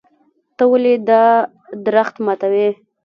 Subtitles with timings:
[0.55, 1.23] ته ولې دا
[1.85, 2.67] درخت ماتوې.